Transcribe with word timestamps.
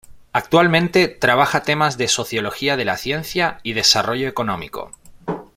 Actualmente 0.33 1.07
trabaja 1.09 1.61
temas 1.61 1.95
de 1.95 2.07
Sociología 2.07 2.75
de 2.75 2.85
la 2.85 2.97
Ciencia 2.97 3.59
y 3.61 3.73
Desarrollo 3.73 4.27
Económico. 4.27 4.91